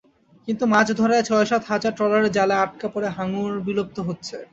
[0.47, 4.35] কিন্তু মাছ ধরার ছয়-সাত হাজার ট্রলারের জালে আটকা পড়ে হাঙর বিলুপ্ত হচ্ছে।